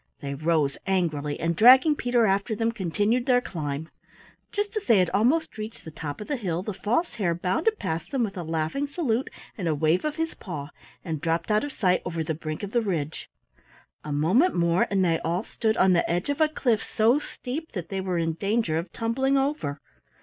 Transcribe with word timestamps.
They 0.19 0.33
rose 0.33 0.79
angrily 0.87 1.39
and 1.39 1.55
dragging 1.55 1.95
Peter 1.95 2.25
after 2.25 2.55
them, 2.55 2.71
continued 2.71 3.27
their 3.27 3.39
climb. 3.39 3.87
Just 4.51 4.75
as 4.75 4.85
they 4.85 4.97
had 4.97 5.11
almost 5.11 5.59
reached 5.59 5.85
the 5.85 5.91
top 5.91 6.19
of 6.19 6.27
the 6.27 6.37
hill, 6.37 6.63
the 6.63 6.73
False 6.73 7.13
Hare 7.17 7.35
bounded 7.35 7.77
past 7.77 8.09
them 8.09 8.23
with 8.23 8.35
a 8.35 8.41
laughing 8.41 8.87
salute 8.87 9.29
and 9.59 9.67
a 9.67 9.75
wave 9.75 10.03
of 10.03 10.15
his 10.15 10.33
paw, 10.33 10.69
and 11.05 11.21
dropped 11.21 11.51
out 11.51 11.63
of 11.63 11.71
sight 11.71 12.01
over 12.03 12.23
the 12.23 12.33
brink 12.33 12.63
of 12.63 12.71
the 12.71 12.81
ridge. 12.81 13.29
A 14.03 14.11
moment 14.11 14.55
more 14.55 14.87
and 14.89 15.05
they 15.05 15.19
all 15.19 15.43
stood 15.43 15.77
on 15.77 15.93
the 15.93 16.09
edge 16.09 16.31
of 16.31 16.41
a 16.41 16.49
cliff 16.49 16.83
so 16.83 17.19
steep 17.19 17.73
that 17.73 17.89
they 17.89 18.01
were 18.01 18.17
in 18.17 18.33
danger 18.33 18.79
of 18.79 18.91
tumbling 18.91 19.37
over. 19.37 19.79